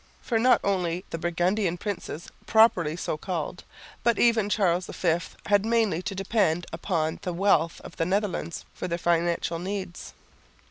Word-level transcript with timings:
For 0.19 0.39
not 0.39 0.59
only 0.63 1.05
the 1.11 1.19
Burgundian 1.19 1.77
princes 1.77 2.27
properly 2.47 2.95
so 2.95 3.17
called, 3.17 3.63
but 4.03 4.17
even 4.17 4.49
Charles 4.49 4.87
V, 4.87 5.19
had 5.45 5.63
mainly 5.63 6.01
to 6.01 6.15
depend 6.15 6.65
upon 6.73 7.19
the 7.21 7.33
wealth 7.33 7.79
of 7.81 7.97
the 7.97 8.05
Netherlands 8.07 8.65
for 8.73 8.87
their 8.87 8.97
financial 8.97 9.59
needs. 9.59 10.15